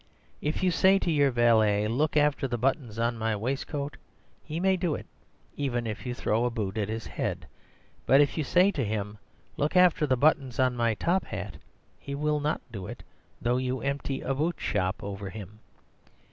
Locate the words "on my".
2.97-3.35, 10.59-10.95